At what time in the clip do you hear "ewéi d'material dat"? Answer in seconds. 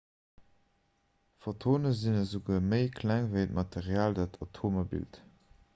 3.29-4.39